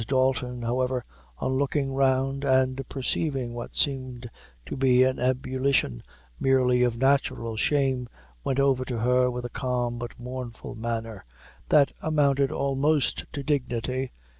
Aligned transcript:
Dalton, 0.07 0.63
however, 0.63 1.05
on 1.37 1.59
looking 1.59 1.93
round 1.93 2.43
and 2.43 2.81
perceiving 2.89 3.53
what 3.53 3.75
seemed 3.75 4.27
to 4.65 4.75
be 4.75 5.03
an 5.03 5.19
ebullition 5.19 6.01
merely 6.39 6.81
of 6.81 6.97
natural 6.97 7.55
shame, 7.55 8.09
went 8.43 8.59
over 8.59 8.83
to 8.83 8.97
her 8.97 9.29
with 9.29 9.45
a 9.45 9.49
calm 9.49 9.99
but 9.99 10.19
mournful 10.19 10.73
manner 10.73 11.23
that 11.69 11.91
amounted 12.01 12.51
almost 12.51 13.31
to 13.31 13.43
dignity. 13.43 14.11